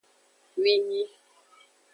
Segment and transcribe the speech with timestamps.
[0.61, 1.03] Winyi.